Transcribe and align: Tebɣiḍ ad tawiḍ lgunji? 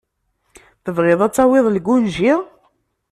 Tebɣiḍ 0.83 1.19
ad 1.25 1.33
tawiḍ 1.33 1.65
lgunji? 1.69 2.33